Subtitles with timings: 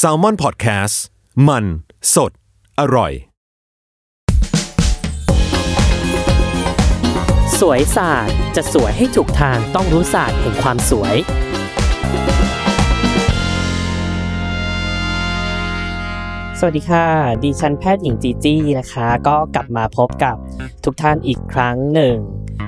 [0.00, 0.96] s a l ม o n PODCAST
[1.48, 1.64] มัน
[2.14, 2.32] สด
[2.80, 3.12] อร่อย
[7.60, 11.16] สวยศาสตร์จะสวยให้ถูกทางต้องรู้ศาสตร์แห่งความสวย
[16.58, 17.06] สวัสดีค่ะ
[17.42, 20.36] ดิฉันแพทย์หญิงจีจี้นะคะ ก็กลับมาพบกับ
[20.84, 22.16] ทุกท่านอีกครั้งหนึ่ง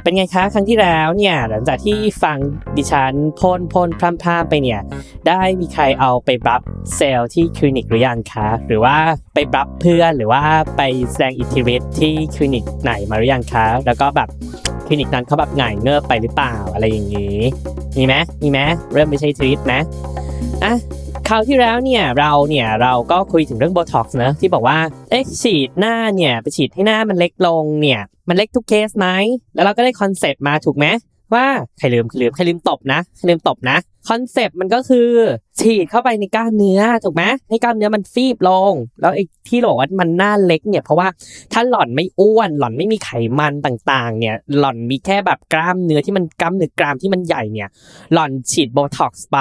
[0.05, 2.39] เป็นไงคะครั้งที่แล้วเนี่ยหลังจากที่ฟัง
[2.77, 4.81] ดิฉันพ่นพ่นพร่ำพร่ำไปเนี่ย
[5.29, 6.63] ได้มีใครเอาไปบรับ
[6.97, 8.97] เซลล์ที่คลินิกหรือยังคะหรือว่า
[9.35, 10.43] ไปบรับเพื่อนหรือว่า
[10.77, 14.29] ไปแสดงอิทธิฤทธิ์ที่คลินิกไหนมาหรือยังคะแล้วก็แบบ
[14.87, 17.39] คลินิกนั้นเขาแบบหง่ายเงิบไปหรือเปล่าอะไรอย่างนี้
[17.97, 18.59] มีไหมมีไหม
[18.93, 19.81] เริ่มไม่ใช่ทริปนะ
[20.65, 20.75] อะ
[21.29, 24.79] คราวที่แล้วเนี่ยเราเนี่ยเราก็คุยถึงเรื่องโบท็อกซ์นะที่บอกว่า
[25.11, 29.09] เอ๊ะฉีดหน้าเนี่ยไปฉีดให้หน้ามันเล็กลงเนี่ยมันเล็กทุกเคสไหม
[29.55, 30.87] แล้วเราก็ได้ concept มาถูกไหม
[31.35, 31.47] ว่า
[31.79, 33.77] ใครลืมใครลืมใครลืมตบนะใครลืมตบนะ
[34.09, 35.09] concept มันก็คือ
[35.61, 41.09] ฉีดเข้าไปในกล้ามเนื้อถูกไหมให้กล้ามเนื้อมันฟีบลง แล้วไอ้ที่บอกว่ามันหน้าเล็กเนี่ยเพราะว่า
[41.53, 47.69] ถ้าหล่อนไม่อ้วนหล่อนไม่มีไขมันต่างๆ เนี่ย หล่อนมีแค่แบบกล้ามเนื้อที่มันกล้ามเนื้อกรามที่มันใหญ่เนี่ย
[48.13, 49.39] หล่อนฉีดโบท็อกซ์ไป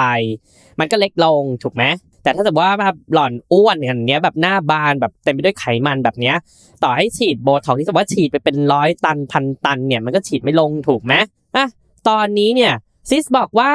[0.78, 1.84] มันก็เล็กลงถูกไหม
[2.22, 6.36] แต่ถ้าสมมติว่าแบบหล่อนอ้วนอย่างเนี้ยแบบหน้าบานแบบเต็มไปด้วยไขมันแบบเนี้ย
[6.82, 11.14] ต่อให้ฉีดโบท็อกซ์ที่สมมติว่าฉีดไปเป็นร้อยตันพันตันเนี่ยมันก็ฉีดไม่ลงถูกไหม
[11.56, 11.66] อะ
[12.08, 12.72] ตอนนี้เนี่ย
[13.10, 13.72] ซิสบอกว่า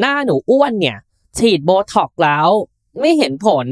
[0.00, 0.96] หน้าหนูอ้วนเนี่ย
[1.38, 2.48] ฉีดโบท็อกซ์แล้ว
[3.00, 3.66] ไม่เห็นผล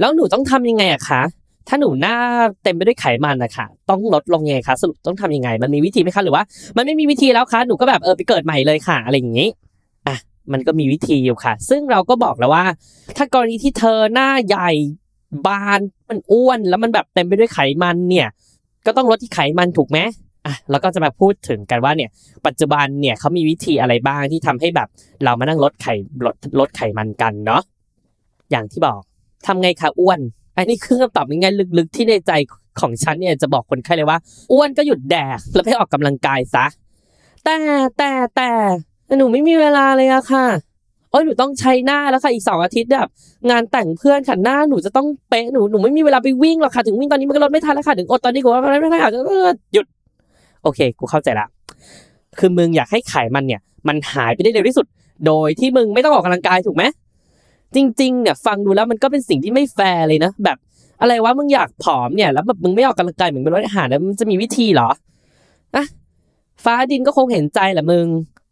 [0.00, 1.22] แล้วหนูต้องทำยังไงอะคะ
[1.68, 2.16] ถ้าหนูหน้า
[2.62, 6.44] เต็มไปด้วยไขมันนะคะต้องลดลงยังไงคะสรุปต้องทำยังไง มันมีวิธีไหมคะหรือว่า
[6.76, 9.48] มันไม่มีวิธีแล้วคะหนูก็แบบเออไปเกิดใหม่เลยค่ะ อะไรอย่างนี้
[10.06, 10.16] อะ
[10.52, 12.64] มันก็มีวิธีอยู่ค่ะ ซึ่งเราก็บอกแล้วว่า
[13.16, 14.70] ถ้ากรณีที่เธอหน้าใหญ่
[15.46, 18.28] บานมันอ้วนแล้วมันแบบเต็มไปด้วยไขมันเนี่ย
[18.86, 19.98] ก็ต้องลดที่ไขมันถูกไหม
[20.46, 22.10] อะเราก็จะมาพูดถึงกันว่าเนี่ย
[22.46, 24.88] ปัจจุบันเนี่ยเขามีวิธีอะไรบ้างที่ทำให้แบบ
[25.24, 25.94] เรามานั่งลดไข่
[26.26, 27.62] ลดลดไขมันกันเนาะ
[28.50, 29.00] อย่างที่บอก
[29.46, 30.20] ทำไงคะอ้วน
[30.56, 32.32] อันนี้คือคำตอบง่ายๆลึกๆ ที่ในใจ
[32.80, 34.18] ของฉันเนี่ยจะบอกคนไข้เลยว่า
[34.52, 36.66] อ้วนก็หยุดแดกแล้วไปออกกำลังกายซะ
[37.44, 37.56] แต่
[37.98, 38.50] แต่แต่
[39.18, 40.46] หนูไม่มีเวลาเลยอะค่ะ
[41.10, 43.08] โอ้ยหนูต้องใช้หน้าแล้วค่ะอีกสองอาทิตย์แบบ
[43.50, 49.10] งานแต่งเพื่อนค่ะหน้าหนูจะต้องเป๊ะหนูหนูไม่มีเวลาไปวิ่งหรอกค่ะถึงวิ่งตอนนี้มันก็ลดไม่ทันแล้วค่ะถึงอดตอนนี้กูว่าไม่ได้ค่ะ
[49.74, 49.86] หยุด
[50.66, 51.46] โอเค กูเข้าใจละ
[52.38, 54.86] คือมึงอยากให้ไขมันเนี่ย มันหายไปได้เร็วที่สุด
[55.26, 56.84] โดยที่มึงไม่ต้องออกกำลังกายถูกไหม
[57.74, 60.56] จริงๆเนี่ยฟังดูแล้วมันก็เป็นสิ่งที่ไม่แฟร์เลยนะแบบ
[61.00, 64.90] อะไรวะมึงอยากผอมเนี่ย แล้วแบบมึงไม่ออกกำลังกายเหมึงไปลดอาหารแล้วมันจะมีวิธีเหรอ
[65.76, 65.84] อะ
[66.64, 68.06] ฟ้าดินก็คงเห็นใจแหละมึง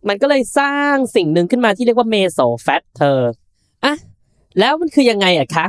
[0.09, 3.21] มันก็เลยสร้างสิ่งหนึ่งขึ้นมาที่เรียกว่าเมโซแฟตเธอ
[3.85, 3.95] อะ
[4.59, 5.67] แล้วมันคือยังไงอะคะ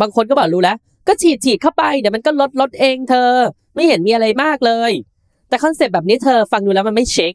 [0.00, 0.76] บางคนก็บอกรู้แล้ว
[1.08, 3.30] ก็ฉีดฉีดเข้าไปเดี๋ยวมันก็ลดลดเองเธอ
[3.74, 4.92] ไม่เห็นมีอะไรมากเลย
[5.52, 7.34] แต่ concept แบบนี้เธอฟังดูแล้วมันไม่เช็ค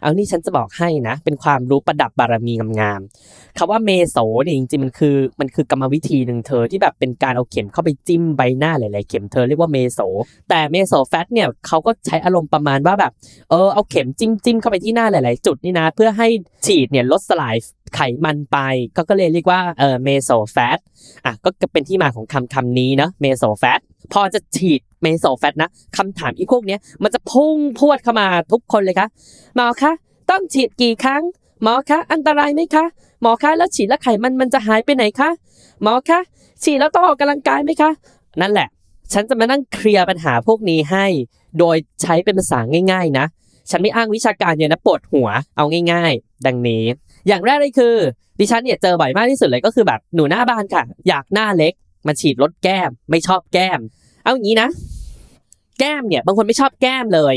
[0.00, 10.00] เอานี่ฉันจะบอกให้นะ เป็นความรู้ประดับบารมีงามๆคำว่าเมโสเนี่ยจริงๆมันคือมันคือกรรมวิธีหนึ่งเธอที่แบบเป็นการเอาเข็มเข้าไปจิ้มใบหน้าหลายๆเข็มเธอเรียกว่าเมโส
[10.48, 13.12] แต่เมโสแฟตเนี่ยเขาก็ใช้อารมณ์ประมาณว่าแบบ
[13.50, 16.28] เออเอาเข็มจิ้มจิ้มเข้าไปที่หน้าหลาย ๆ จุดนี่นะ เพื่อให้
[16.66, 17.56] ฉีดเนี่ยลดสลาย
[17.94, 18.58] ไขมันไป
[18.96, 20.78] ก็ก็เลยเรียกว่าเออเมโซแฟต
[21.24, 23.80] อะก็เป็นที่มาของคำคำนี้เนาะเมโซแฟต
[24.12, 29.08] พอจะฉีด เมโซแฟตนะคำถามอีพวกเนี้ยมันจะพุ่งพวดเข้ามาทุกคนเลยคะ
[29.56, 29.92] หมอคะ
[30.30, 31.22] ต้องฉีดกี่ครั้ง
[31.62, 32.84] หมอคะอันตรายไหมคะ
[33.22, 35.30] หมอคะแล้วฉีดแล้วไขมันมันจะหายไปไหนคะ
[35.82, 36.20] หมอคะ
[36.62, 37.90] ฉีดแล้วต้องออกกำลังกายไหมคะ
[38.40, 38.68] นั่นแหละ
[39.12, 41.06] ฉันจะมานั่งเคลียร์ปัญหาพวกนี้ให้
[41.58, 42.58] โดยใช้เป็นภาษา
[42.92, 43.26] ง่าย ๆ นะ
[43.70, 46.84] ฉันไม่อ้างวิชาการเนี่ยนะปวดหัวเอาง่าย ๆ ดังนี้
[47.28, 47.94] อย่างแรกเลยคือ
[48.40, 51.72] ดิฉันเนี่ยเจอบ่อยมากที่สุดเลยก็คือแบบหนูหน้าบานค่ะ อยากหน้าเล็ก
[52.06, 53.80] มาฉีดลดแก้ม ไม่ชอบแก้ม
[54.22, 54.68] เอาอย่างนี้นะ
[55.78, 57.34] แก้มเนี่ยบางคนไม่ชอบแก้มเลย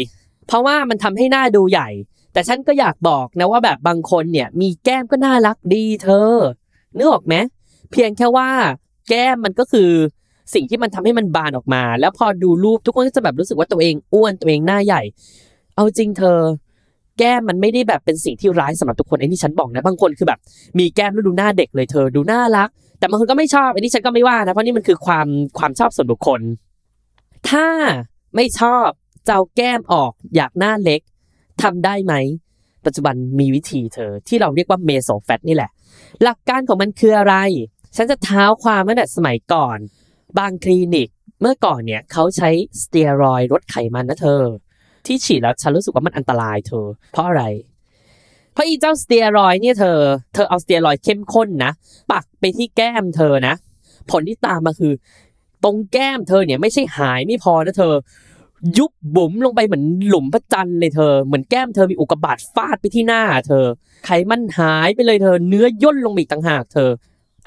[0.48, 1.90] เพราะว่ามันทำให้หน้าดูใหญ่
[2.34, 6.32] แต่ฉันก็อยากบอกนะว่าแบบบางคนเนี่ยมีแก้มก็น่ารักดีเธอ
[6.98, 7.36] นึกออกไหม
[7.92, 8.50] เพียงแค่ว่า
[9.10, 9.90] แก้มมันก็คือ
[10.54, 15.02] สิ่งที่มันทำให้มันบานออกมา แล้วพอดูรูปทุกคนก็จะแบบรู้สึกว่าตัวเองอ้วนตัวเองหน้าใหญ่
[15.76, 16.40] เอาจริงเธอ
[17.20, 20.40] แก้มมันไม่ได้แบบเป็นสิ่งที่ร้ายสำหรับทุกคนไอ้นี่ฉันบอกนะบางคนคือแบบ
[20.80, 22.70] มีแก้มแล้วดูหน้าเด็กเลยเธอดูน่ารัก
[23.00, 25.28] แต่บางคนก็ไม่ชอบไอ้นี่ฉันก็ไม่ว่านะเพราะนี่มันคือความ
[25.60, 26.42] ความชอบส่วนบุคคล
[27.50, 27.66] ถ้า
[28.36, 28.88] ไม่ชอบ
[29.26, 31.02] เจะเอาแก้มออกอยากหน้าเล็ก
[31.62, 32.14] ทำได้ไหม
[32.86, 35.72] ปัจจุบันมีวิธีเธอ ที่เราเรียกว่าเมโซแฟตนี่แหละ
[36.24, 37.36] หลักการของมันคืออะไร
[37.96, 39.78] ฉันจะเท้าความตั้งแต่สมัยก่อน
[40.38, 41.10] บางคลินิก
[41.42, 42.50] เมื่อก่อนเนี่ยเขาใช้
[42.82, 44.42] สเตียรอยด์ลดไขมันนะเธอ
[45.06, 47.44] ที่ฉีดแล้วฉันรู้สึกว่ามันอันตรายเธอ เพราะอะไร
[48.54, 50.00] เพราะอีเจ้าสเตียรอยด์เนี่ยเธอ
[50.34, 51.72] เธอเอาสเตียรอยด์เข้มข้นนะ
[52.12, 53.56] ปักไปที่แก้มเธอนะ
[54.12, 54.94] ผลที่ตามมาคือ
[55.64, 57.94] ตรงแก้มเธอเนี่ยไม่ใช่หายไม่พอนะเธอ
[58.78, 63.66] ยุบบุ๋มลงไปเหมือนหลุมพระจันทร์เลยเธอ เหมือนแก้มเธอมีอุกกาบาตฟาดไปที่หน้า เธอ
[64.06, 66.90] ไขมันหายไปเลยเธอ เนื้อย่นลงอีกต่างหากเธอ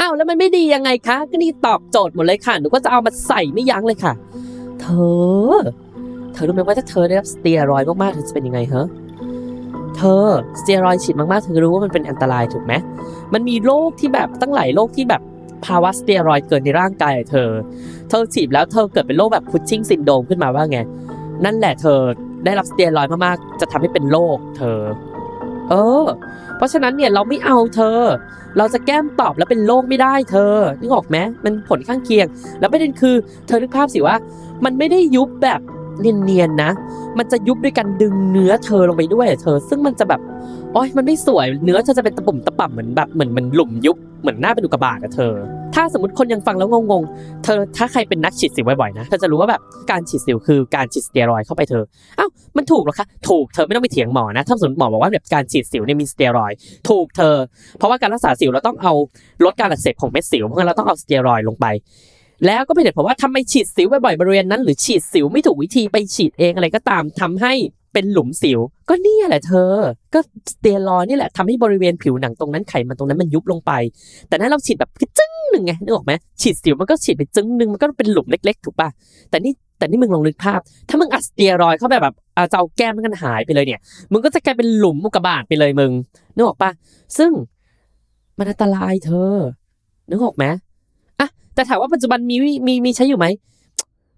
[0.00, 4.12] อ้าวแล้วมันไม่ดียังไงคะ ก็นี่ตอบโจทย์หมดเลยค่ะ หนูก็จะเอามาใส่ไม่ยั้งเลยค่ะ
[4.80, 4.86] เธ
[5.52, 5.56] อ
[6.32, 8.86] เธอรู้ไหมว่าถ้าเธอได้รับสเตียรอยมากๆเธอจะเป็นยังไงเหรอ
[9.96, 10.26] เธอ
[10.60, 12.72] สเตียรอยฉีดมากๆเธอรู้ว่ามันเป็นอันตรายถูกไหม
[13.34, 15.22] มันมีโรคที่แบบตั้งหลายโรคที่แบบ
[15.66, 17.50] ภาวะสเตียรอยเกินในร่างกายเธอ
[18.08, 20.78] เธอฉีดแล้วเธอเกิดเป็นโรคแบบพุชชิ่งซินโดมขึ้นมาว่าไง
[21.44, 21.98] นั่นแหละเธอ
[22.44, 24.80] ได้รับสเตียรอยมากๆ จะทำให้เป็นโรคเธอ
[25.68, 25.74] เอ
[26.04, 26.06] อ
[26.56, 27.98] เพราะฉะนั้นเนี่ยเราไม่เอาเธอ
[28.58, 32.26] เราจะแก้มตอบแล้วเป็นโรคไม่ได้เธอ นึกออกไหมมันผลข้างเคียง
[32.60, 33.14] แล้วประเด็นคือ
[33.46, 34.16] เธอนึกภาพสิว่า
[34.64, 35.60] มันไม่ได้ยุบแบบ
[36.00, 36.70] เนียนๆนะ
[37.18, 40.20] มันจะยุบด้วยการดึงเนื้อเธอลงไปด้วยเธอ ซึ่งมันจะแบบ
[40.72, 45.34] โอ้ยมันไม่สวย เนื้อเธอจะเป็นตะปุ่มตะป่ำเหมือนแบบเหมือนมันหลุมยุบเหมือนหน้าเป็นอุกกาบาตอะเธอ
[45.74, 49.60] ถ้าสมมติคนยังฟังแล้วงงๆ เธอถ้าใครเป็นนักฉีดสิวบ่อยๆนะ เธอจะรู้ว่าแบบ
[49.90, 51.84] การฉีดสิวคือการฉีดสเตียรอยด์เข้าไปเธอ
[52.16, 52.26] เอ้า
[52.56, 56.56] มันถูกหรอคะ ถูก เธอไม่ต้องไปเถียงหมอนะ ถ้าสมมติหมอบอกว่าแบบการฉีดสิวเนี่ยมีสเตียรอยด์
[56.88, 57.36] ถูกเธอ
[57.78, 58.92] เพราะว่าการรักษาสิวเราต้องเอา
[59.44, 61.66] ลดการอักเสบของเม็ดสิว เพราะงั้นเราต้องเอาสเตียรอยด์ลงไป
[62.46, 67.52] แล้วก็เป็นเหตุผลว่าทำไมฉีดสิวบ่อยๆบริเวณนั้น หรือฉีดสิวไม่ถูกวิธีไปฉีดเองอะไรก็ตามทำให้
[67.92, 68.58] เป็นหลุมสิว
[68.88, 69.72] ก็เนี่ยแหละเธอ
[70.14, 70.18] ก็
[70.52, 73.72] สเตียรอยด์นี่แหละทำให้บริเวณผิวหนังตรงนั้นไขมันตรงนั้นมันยุบลงไป
[74.28, 78.88] แต่นั้นเราฉีดแบบจึ้งหนึ่งไงนึกออกไหมฉีดสิวมันก็ฉีดไปจึ้งหนึ่งมันก็เป็นหลุมเล็กๆ ถูกป่ะ
[79.30, 83.80] แต่นี่แต่นี่มึงลองนึกภาพ ถ้ามึงอัดสเตียรอยด์เข้าไปแบบเอาจะเอาแก้มมันกันหายไปเลยเนี่ย
[84.12, 85.92] มึงก็จะกลายเป็นหลุมอุกกาบาตไปเลยมึง
[86.34, 86.70] นึกออกป่ะ
[87.18, 87.30] ซึ่ง
[88.38, 89.34] มันอันตรายเธอ
[90.10, 90.44] นึกออกไหม
[91.54, 93.26] แต่ถามว่าปัจจุบันมีวิมีมีใช้อยู่ไหม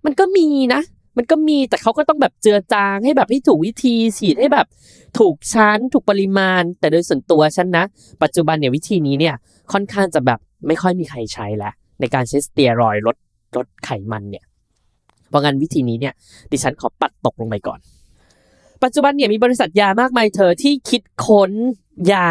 [0.05, 0.83] มันก็มีนะ
[1.17, 4.67] มันก็มีแต่เขาก็ต้องแบบเจือจางให้แบบให้ถูกวิธีฉีดให้แบบ
[5.19, 7.85] ถูกชั้นถูกปริมาณ แต่โดยส่วนตัวฉันนะ
[8.23, 9.35] ปัจจุบันเนี่ยวิธีนี้เนี่ย
[9.73, 13.17] ค่อนข้างจะแบบไม่ค่อยมีใครใช้แล้วในการใช้สเตียรอยลด
[13.57, 14.45] ลดไขมันเนี่ย
[15.29, 16.15] เพราะงั้นวิธีนี้เนี่ย
[16.51, 17.79] ดิฉันขอปัดตกลงไปก่อน
[18.83, 21.53] ปัจจุบันเนี่ยมีบริษัทยามากมายเธอที่คิดค้น
[22.13, 22.31] ยา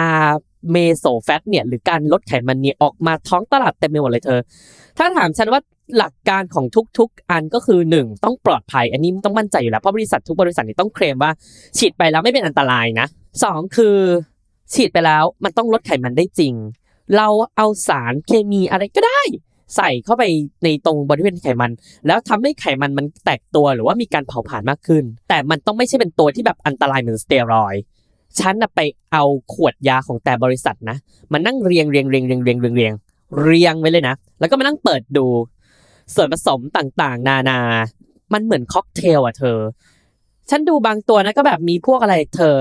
[0.72, 4.40] เมโซแฟตเนี่ยหรือการลดไขมันเนี่ยออกมาท้องตลาดเต็มไปหมดเลยเธอ
[4.98, 5.62] ถ้าถามฉันว่า
[5.98, 6.66] หลักการของ
[6.98, 11.31] ทุกๆ อันก็คือ 1 ต้องปลอดภัย อันนี้ต้องมั่นใจอยู่แล้วเพราะบริษัททุกบริษัทนี่ต้องเคลมว่า
[11.78, 13.08] ฉีดไปแล้วไม่เป็นอันตรายนะ
[13.44, 13.98] สองคือ
[14.74, 16.54] ฉีดไปแล้วมันต้องลดไขมันได้จริง
[17.18, 19.22] เราเอาสารเคมีอะไรก็ได้
[19.75, 20.24] ใส่เข้าไป
[20.63, 21.72] ในตรงบริเวณไขมัน
[22.08, 27.75] แล้วทำให้ไขมันมันแตกตัวหรือว่ามีการเผาผลาญมากขึ้น แต่มันต้องไม่ใช่เป็นตัวที่แบบอันตรายเหมือนสเตียรอย
[28.39, 28.80] ฉันน่ะไป
[29.12, 29.24] เอา
[29.54, 30.98] ขวดยาของแต่บริษัทนะ
[31.31, 32.94] มานั่งเรียงเรียงเรียงเรียงเรียงเรียงเรียง
[33.44, 35.25] เรียงไว้เลยนะ แล้วก็มานั่งเปิดดู
[36.16, 37.60] ส่วนผสมต่างๆ นานา
[38.33, 39.60] มันเหมือนค็อกเทลอะเธอ
[40.50, 42.56] ฉันดูบางตัวนะก็แบบมีพวกอะไรเธอ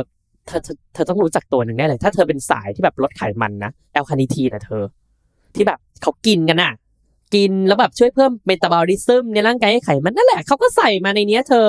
[0.47, 4.83] เธอเธอเธอต้องรู้จักตัวหนึ่งแน่เลย ถ้าเธอเป็นสายที่แบบลดไขมันนะ L-carnitine นะเธอ
[5.55, 6.73] ที่แบบเขากินกันน่ะ
[7.35, 11.67] กินแล้วแบบช่วยเพิ่มเมตาบอลิซึมในร่างกายให้ไขมันนั่นแหละเขาก็ใส่มาในเนี้ยเธอ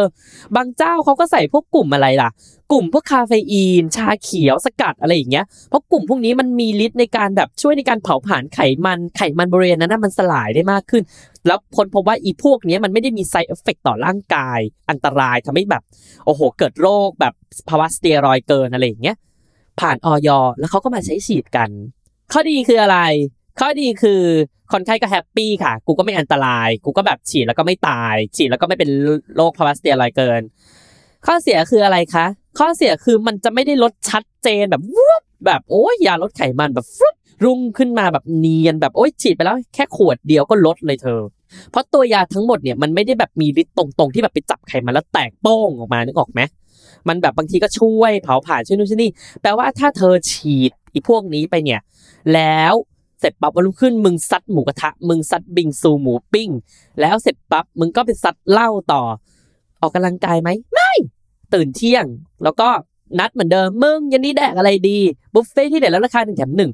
[0.56, 2.30] บางเจ้าเขาก็ใส่พวกกลุ่มอะไรล่ะ
[2.72, 11.04] กลุ่มพวกคาเฟอีน ชาเขียวสกัดอะไรอย่างเงี้ยเพราะกลุ่มพวกนี้มันมีฤทธิ์ในการแบบช่วยในการเผาผลาญไขมันไขมันบริเวณนั้นนะมันสลายได้มากขึ้น
[11.48, 14.60] แล้วคนพบว่าอีพวกนี้มันไม่ได้มี side effect ต่อร่างกาย
[14.90, 15.84] อันตรายทำให้แบบ
[16.26, 17.34] โอ้โห เกิดโรคแบบ
[17.70, 19.18] ภาวะสเตียรอยด์เกินอะไรอย่างเงี้ย
[19.80, 20.30] ผ่านอย.
[20.60, 21.70] แล้วเขาก็มาใช้ฉีดกัน
[22.32, 22.98] ข้อดีคืออะไร
[23.64, 24.22] ข้อดีคือ
[24.72, 28.90] คนไข้ก็ happy ค่ะ กูก็ไม่อันตราย กูก็แบบฉีดแล้วก็ไม่ตาย ฉีดแล้วก็ไม่เป็น
[29.36, 30.42] โรคภาวะสเตียรอยด์เกิน
[31.26, 32.26] ข้อเสียคืออะไรคะ
[32.60, 37.16] ข้อเสียคือมันจะไม่ได้ลดชัดเจนแบบวุบแบบโอ้ยยาลดไขมันแบบฟรุด
[37.46, 41.22] รุ่งขึ้นมาแบบเนียนแบบโอ้ยฉีดไปแล้วแค่ขวดเดียวก็ลดเลยเธอ
[41.72, 46.42] เพราะตัวยาทั้งหมดเนี่ยมันไม่ได้แบบมีฤทธิ์ตรงๆที่แบบไปจับไขมันแล้วแตกโป้งออกมานึกออกไหม
[47.08, 51.82] มันแบบบางทีก็ช่วยเผาผลาญช่วยนู่นช่วยนี่แปลว่าถ้าเธอฉีดอีพวกนี้ไปเนี่ย
[52.34, 52.74] แล้ว
[53.22, 56.50] เสร็จปั๊บวันรุ่งขึ้นมึงซัดหมูกระทะ มึงซัดบิงซูหมูปิ้ง
[57.02, 59.02] แล้วเสร็จปั๊บมึงก็ไปซัดเหล้าต่อ
[59.82, 60.92] ออกกำลังกายไหมไม่
[61.54, 62.06] ตื่นเที่ยง
[62.44, 62.70] แล้วก็
[63.20, 64.98] นัดเหมือนเดิมมึงวันนี้แดกอะไรดี
[65.34, 66.72] บุฟเฟ่ต์ที่เด็ดแล้วราคาหนึ่งแถมหนึ่ง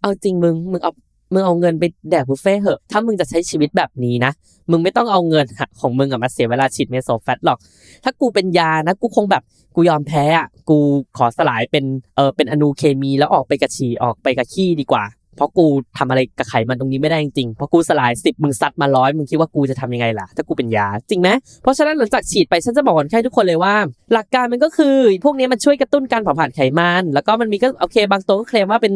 [0.00, 0.92] เอาจริงมึงมึงเอา
[1.32, 4.32] มึงเอาเงินไปแดกบุฟเฟ่ต์เหอะ ถ้ามึงจะใช้ชีวิตแบบนี้นะ
[4.70, 5.46] มึงไม่ต้องเอาเงิน
[5.80, 7.58] ของมึงอะมาเสียเวลาฉีดเมโซแฟตหรอก
[8.04, 9.42] ถ้ากูเป็นยานะ กูคงแบบ
[9.74, 10.78] กูยอมแพ้อะกู
[11.16, 11.84] ขอสลายเป็น
[12.16, 15.04] เออเป็นอนุเคมีแล้วออกไปกับฉี่ออกไปกับขี้ดีกว่า
[15.36, 15.66] เพราะกู
[15.98, 21.28] ทำอะไรกับไขมันตรงนี้ไม่ได้จริงๆเพราะกูสลายสิบมึงซัดมาร้อยมึงคิดว่ากูจะทำยังไงล่ะ ถ้ากูเป็นยาจริงไหม
[21.62, 23.74] เพราะฉะนั้นหลังจากฉีดไปฉันจะบอกคนไข้ทุกคนเลยว่า
[24.12, 28.92] หลักการมันก็คือ พวกนี้มันช่วยกระตุ้นการเผาผลาญไขมัน แล้วก็มันมีก็โอเคบางตัวก็เคลมว่าเป็น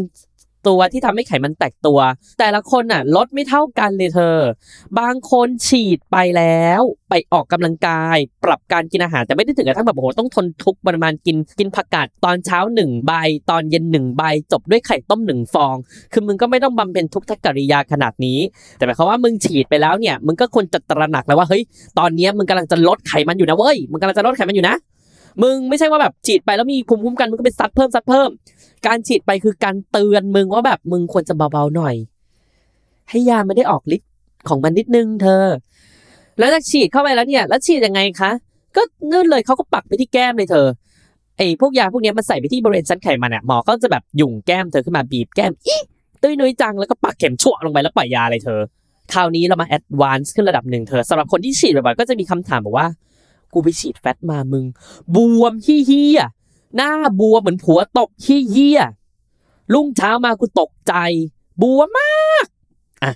[0.68, 2.00] ตัวที่ทำให้ไขมันแตกตัว
[2.38, 4.36] แต่ละคนน่ะลดไม่เท่ากันเลยเธอ
[4.98, 13.12] บางคนฉีดไปแล้ว ไปออกกำลังกาย ปรับการกินอาหารแต่ไม่ได้ถึงกับทั้งแบบโอ้โหต้องทนทุกข์ประมาณกินกินผักกาดตอนเช้าหนึ่งใบ
[13.50, 15.76] ตอนเย็นหนึ่งใบ จบด้วยไข่ต้มหนึ่งฟอง
[16.12, 18.38] คือมึงก็ไม่ต้องบำเพ็ญทุกขกิริยาขนาดนี้
[18.76, 21.62] แต่หมายความว่ามึงฉีดไปแล้วเนี่ยมึงก็ควรจะตระหนักแล้วว่าเฮ้ย
[21.98, 24.76] ตอนนี้มึงกำลังจะลดไขมันอยู่นะเว้ยมึงกำลังจะลดไขมันอยู่นะ
[25.42, 28.28] มึงไม่ใช่ว่าแบบฉีดไปแล้วมีภูมิคุ้มกันมึงก็ไปซัดเพิ่มซัดเพิ่ม
[28.86, 31.94] การฉีดไปคือการเตือนมึงว่าแบบมึงควรจะเบาๆหน่อย
[33.10, 34.10] ให้ยาไมันได้ออกฤทธิ์
[34.48, 35.44] ของมันนิดนึงเธอ
[36.38, 38.30] แล้วจะฉีดเข้าไปแล้วเนี่ย แล้วฉีดยังไงคะ
[38.76, 40.66] ก็นู่นเลยเขาก็ปักไปที่แก้มเลยเธอ
[41.36, 45.76] ไอ้พวกยาพวกนี้มันใส่ไปที่บริเวณชั้นไขมันอะหมอก็จะแบบยุ่งแก้มเธอขึ้นมาบีบแก้มอี
[46.22, 48.60] ตุ้ยนุ้ยจังแล้วก็ปักเข็มชั่วลงไปแล้วปล่อยยาเลยเธอ
[49.12, 52.86] คราวนี้เรามา advance ขึ้นระดับหนึ่งเธอสำหรับคนที่ฉีดบ่อยๆก็จะมีคำถามบอกว่า
[53.52, 54.64] กูไปฉีด fat มามึง
[55.16, 56.20] บวมขี้เหี้ย
[56.76, 56.90] หน้า
[57.20, 58.80] บวมเหมือนผัวตกขี้เหี้ย
[59.74, 60.94] รุ่งเช้ามากูตกใจ
[61.62, 62.46] บวมมาก
[63.02, 63.12] อะ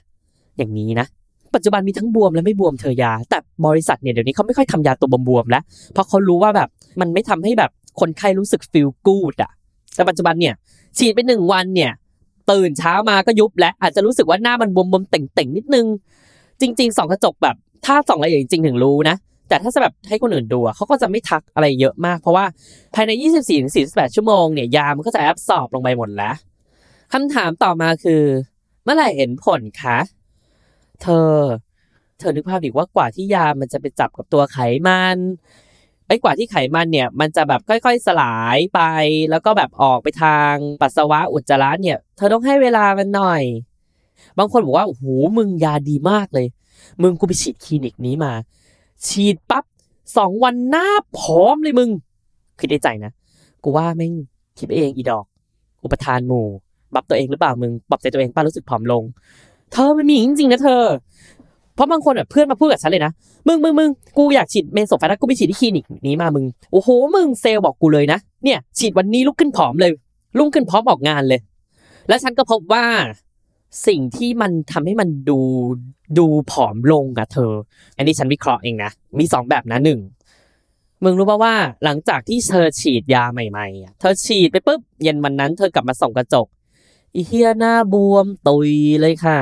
[0.57, 1.07] อย่างนี้นะ
[1.55, 5.63] ปัจจุบันมีทั้งบวมและไม่บวมเธอยา แต่บริษัทเนี่ยเดี๋ยวนี้เขาไม่ค่อยทำยาตัวบวมๆแล้ว
[5.93, 6.69] เพราะเขารู้ว่าแบบ
[7.01, 9.51] มันไม่ทำให้แบบคนไข้รู้สึก feel good อะ
[9.95, 10.55] แต่ปัจจุบันเนี่ย
[10.99, 11.93] ฉีดไปหนึ่งวันเนี่ย
[12.51, 15.87] ตื่นเช้ามาก็ยุบและอาจจะรู้สึกว่าหน้ามันบวมๆเต่งๆนิดนึง
[16.61, 19.17] จริงๆส่องกระจกแบบ ถ้าส่องละเอียดจริงๆถึงรู้นะ
[19.49, 22.45] แต่ถ้าจะแบบให้คนอื่นดูอะเขาก็จะไม่ทักอะไรเยอะมาก เพราะว่า
[22.95, 23.11] ภายใน
[23.65, 26.35] 24-48 ชั่วโมงเนี่ยยามันก็จะแอบสอบลงไปหมดแล้ว
[27.13, 28.23] คำถามต่อมาคือ
[28.85, 29.99] เมื่อไหร่เห็นผลคะ
[31.03, 31.35] เธอ
[32.19, 35.19] เธอนึกภาพดิว่ากว่าที่ยามันจะไปจับกับตัวไขมัน
[36.09, 38.81] ไอ้กว่าที่ไขมันเนี่ย มันจะแบบค่อย ๆสลายไป
[39.31, 43.43] แล้วก็แบบออกไปทางปัสสาวะอุจจาระเนี่ย เธอต้องให้เวลามันหน่อย
[44.39, 45.05] บางคนบอกว่าโอ้โห
[45.37, 46.47] มึงยาดีมากเลย
[47.03, 48.33] มึงกูไปฉีดคลินิกนี้มา
[49.09, 49.65] ฉีดปั๊บ
[50.17, 50.87] สองวันหน้า
[51.19, 51.91] ผอมเลยมึง
[52.59, 53.13] คิดในใจนะ
[53.63, 54.13] กูว่าแม่ง
[54.59, 55.25] คิดไปเองอีดอก
[55.85, 56.47] อุปทานหมู่
[56.95, 59.03] บับตัวเองหรือเปล่ามึงปรับใจตัวเองป้ารู้สึกผอมลง
[59.73, 60.83] เธอมันมีจริงๆนะเธอ
[61.75, 63.13] เพราะบางคนแบบเพื่อนมาพูดกับฉันเลยนะ
[63.49, 69.91] มึงมึงมึงกูอยากฉีดเมนโซแฟตกูไปฉีดที่คลินิกนี้มามึง โอ้โห มึงเซลบอกกูเลยนะ เนี่ย ฉีดวันนี้ลุกขึ้นผอมเลย
[70.39, 71.41] ลุกขึ้นพร้อมออกงานเลย
[72.09, 72.85] แล้วฉันก็พบว่า
[73.87, 75.41] สิ่งที่มันทำให้มันดู
[76.19, 77.53] ดูผอมลงอะเธอ
[77.97, 80.01] อันนี้ฉันวิเคราะห์เองนะ มีสองแบบนะหนึ่ง
[81.05, 81.55] มึงรู้ป่าว่า
[81.85, 86.47] หลังจากที่เธอฉีดยาใหม่ๆอะเธอฉีดไปปุ๊บเย็นวันนั้นเธอกลับมาส่องกระจก
[87.15, 89.39] อีเหี้ยหน้าบวมตุยเลยค่ะ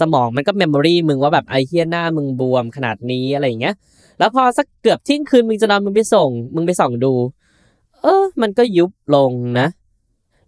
[0.00, 3.74] สมองมันก็ memory มึงว่าแบบไอ้เหี้ยหน้ามึงบวมขนาดนี้อะไรอย่างเงี้ย
[4.18, 7.12] แล้วพอสักเกือบเที่ยงคืนมึงจะนอนมึงไปส่ง มึงไปส่องดู
[8.02, 9.68] เออ มันก็ยุบลงนะ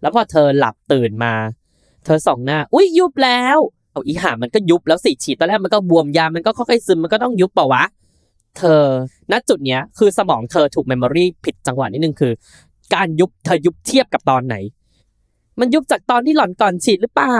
[0.01, 1.33] แล้วพอเธอหลับตื่นมา
[2.07, 3.57] เธอส่องหน้า อุ้ยยุบแล้ว
[3.91, 7.83] เอาอีห่ามันก็ยุบแล้วสิฉีดตอนแรกมันก็บวมยามันก็ค่อยๆซึมมันก็ต้องยุบเปล่าวะ
[8.57, 8.83] เธอ
[9.31, 12.33] ณจุดเนี้ยคือสมองเธอถูก memory ผิดจังหวะนิดนึงคือ
[12.95, 14.55] การยุบเธอยุบเทียบกับตอนไหน
[15.59, 17.37] มันยุบจากตอนที่หล่อนก่อนฉีดหรือเปล่า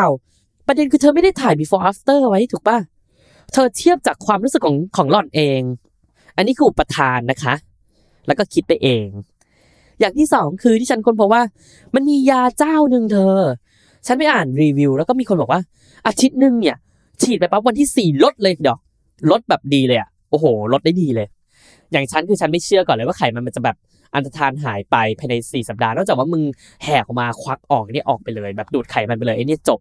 [0.67, 2.77] ประเด็นคือเธอไม่ได้ถ่าย before after ไว้ถูกปะ
[3.53, 5.61] เธอเทียบจากความรู้สึกของของหล่อนเอง
[6.35, 7.53] อันนี้คืออุปทานนะคะ
[8.27, 9.07] แล้วก็คิดไปเอง
[9.99, 11.43] อย่างที่สองคือที่ฉันค้นพบว่า
[11.95, 13.37] มันมียาเจ้าหนึ่งเธอ
[14.07, 15.61] ฉันไปอ่านรีวิว แล้วก็มีคนบอกว่า
[16.07, 16.75] อาทิตย์หนึ่งเนี่ย
[17.21, 18.79] ฉีดไปปั๊บวันที่สี่ลดเลยดอก
[19.31, 21.27] ลดแบบดีเลยอะโอ้โหลดได้ดีเลย
[21.91, 23.75] อย่างฉันคือฉันไม่เชื่อก่อนเลยว่าไขมันมันจะแบบ
[24.13, 26.43] อันตรธานหายไปภายในสี่สัปดาห์นอกจากว่ามึง
[26.83, 29.79] แหกออกมาควักออกนี่ออกไปเลยแบบดูดไขมันไปเลยไอ้นี่จบ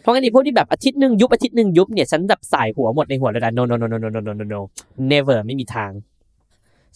[0.00, 4.60] เพราะงั้นไอ้พวกที่แบบอาทิตย์หนึ่งยุบอาทิตย์หนึ่งยุบเนี่ยฉันแบบสายหัวหมดในหัวเลยนะ no no no no no no no no no
[5.12, 5.90] never ไม่มีทาง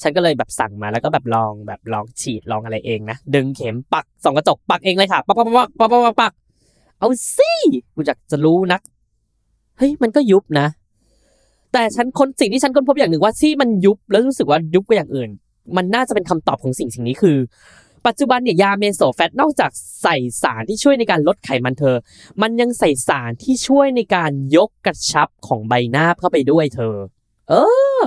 [0.02, 6.33] ฉันก็เลยแบบสั่งมาแล้วก็แบบลองแบบลองฉีดลองอะไรเองนะ ดึงเข็มปักส่องกระจกปักเองเลยค่ะปักปักปักปักปักปัก
[6.99, 7.53] เอาสิ
[7.95, 8.81] กูอยากจะรู้นัก
[9.79, 10.67] เฮ้ยมันก็ยุบนะ
[11.73, 15.31] แต่ฉันคนสิ่งที่ฉันค้นพบอย่างหนึ่งว่าที่มันยุบแล้วรู้สึกว่ายุบกว่าอย่างอื่น
[15.76, 17.38] มันน่าจะเป็นคำตอบของสิ่งสิ่งนี้คือ
[18.07, 19.71] ปัจจุบันเนี่ยยาเมโซแฟตนอกจาก
[20.03, 21.97] ใส่สารที่ช่วยในการลดไขมันเธอ
[22.43, 26.95] มันยังใส่สารที่ช่วยในการยกกระชับของใบหน้าเข้าไปด้วยเธอ
[27.49, 27.55] เอ
[28.00, 28.03] อ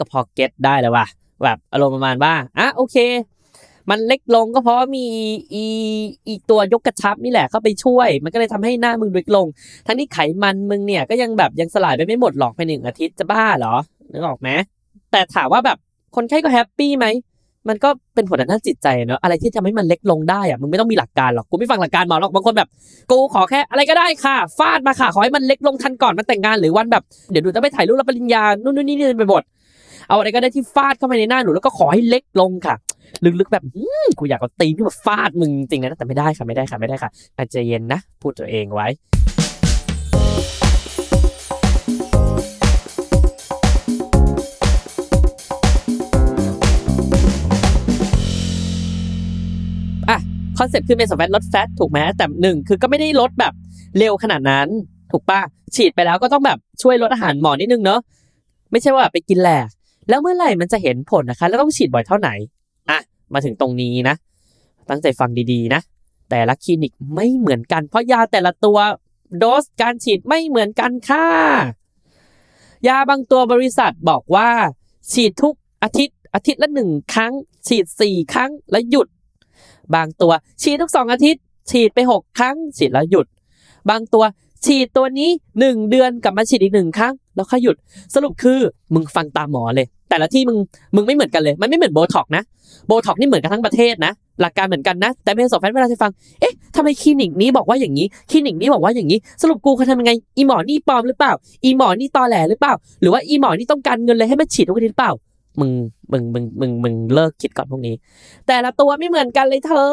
[0.00, 1.06] ก็พอเก็ตได้แล้วว่ะ
[1.44, 2.96] แบบอารมณ์ประมาณว่าอะโอเค
[3.90, 5.06] มันเล็กลงก็เพราะว่ามี
[5.54, 5.64] อี
[6.26, 9.46] อีตัวยกกระชับนี่แหละเข้าไปช่วย มันก็เลยทำให้หน้ามึงเล็กลง
[9.86, 13.74] ทั้งที่ไขมันมึงเนี่ยก็ยังแบบยังสลายไปไม่หมดหรอกภายหนึ่งอาทิตย์จะบ้าเหรอ
[14.12, 14.48] นึกออกไหม
[15.10, 15.78] แต่ถามว่าแบบ
[16.16, 17.06] คนไข้ก็แฮปปี้ไหม
[17.68, 22.68] มันก็เป็นผลด้านจิตใจเนอะอะไรที่ทำให้มันเล็กลงได้อะมึงไม่ต้องมีหลักการหรอกกูไม่ฟังหลักการหมอหรอกบางคนแบบ
[23.10, 29.42] กูขอแค่อะไรก็ได้ค่ะ ฟาดมาค่ะขอให้มันเล็กลงทันก่อนมันแต่งงานหรือวันแบบเดี๋ยวหนูจะไปถ่ายรูปรับปริญญานู่นนู่นนี่นี่ไปหมด
[30.08, 32.74] เอาอะไรก็ได้ที่ฟาดเข้าไปในหน้าหนูแล้วก็ขอให้เล็กลงค่ะ
[33.24, 33.64] ลึกๆแบบ
[34.18, 38.88] กูอยากเอาตีนขึ้นมาฟาดมึงจริงนะแต่ไม่ได้ค่ะไม่ได้ค่ะไม่ได้ค่ะอาจจะเย็นนะ พูดตัวเองไว้
[50.08, 50.18] อะ
[50.58, 53.52] concept คือเมโซแฟตลด fat ถูกไหมแต่หนึ่งคือก็ไม่ได้ลดแบบ
[53.98, 54.68] เร็วขนาดนั้น
[55.12, 55.40] ถูกปะ
[55.74, 58.00] ฉีดไปแล้วก็ต้องแบบช่วยลดอาหารหมอนิดนึงเนอะ
[58.70, 59.68] ไม่ใช่ว่าไปกินแหลก
[60.08, 62.34] แล้วเมื่อไหร่มันจะเห็นผลนะคะ แล้วต้องฉีดบ่อยเท่าไหร่
[63.32, 64.14] มาถึงตรงนี้นะ
[64.88, 65.80] ตั้งใจฟังดีๆนะ
[66.30, 68.78] แต่ละคลินิกไม่เหมือนกัน เพราะยาแต่ละตัว
[69.38, 71.26] โดสการฉีดไม่เหมือนกันค่ะ
[72.88, 74.50] ยาบางตัวบริษัทบอกว่า
[75.12, 77.32] ฉีดทุกอาทิตย์อาทิตย์ละหนึ่งครั้ง
[77.66, 79.08] ฉีดสี่ครั้งแล้วหยุด
[79.94, 80.32] บางตัว
[80.62, 83.26] ฉีดทุกสองอาทิตย์ ฉีดไปหกครั้ง ฉีดแล้วหยุด
[83.90, 84.24] บางตัว
[84.64, 87.76] ฉีดตัวนี้หนึ่งเดือนกลับมาฉีดอีกหนึ่งครั้งแล้วค่อยหยุด
[88.14, 88.58] สรุปคือ
[88.94, 90.58] มึงฟังตามหมอเลย แต่ละที่มึง
[90.94, 92.42] มึงไม่เหมือนกันเลย มันไม่เหมือนโบท็อกซ์นะ
[92.86, 101.32] โบท็อกซ์นี่เหมือนกันทั้งประเทศนะ หลักการเหมือนกันนะ แต่เมโซแฟตเวลาจะฟังเอ๊ะทำไมคลินิกนี้บอกว่าอย่างนี้คลินิกนี้บอกว่าอย่างนี้ สรุปกูเขาทำยังไงอีหมอนี่ปลอมหรือเปล่า
[101.64, 105.12] อีหมอนี่ตอแหลหรือเปล่า หรือว่าอีหมอนี่ต้องการเงินเลยให้มันฉีดทุกอาทิตย์หรือเปล่า
[105.60, 105.70] มึง
[106.12, 107.94] มึงมึงมึงมึงเลิกคิดก่อนพวกนี้
[108.46, 109.92] แต่ละตัวไม่เหมือนกันเลยเธอ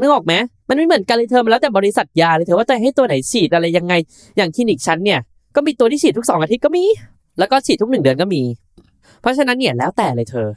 [0.00, 0.32] นึกออกไหม
[0.68, 3.94] มันไม่เหมือนกันเลยเธอมันแล้วแต่บริษัทยาเลยเธอว่าจะให้ตัวไหนฉีดอะไรยังไง
[4.36, 5.20] อย่างคลินิกฉันเนี่ย
[5.56, 6.84] ก็มีตัวที่ฉีดทุกสองอาทิตย์ก็มี
[7.38, 8.42] แล้วก็ฉีดทุกหนึ่งเดือนก็มี
[9.20, 10.48] เพราะฉะนั้นเนี่ยแล้วแต่เลยเธอ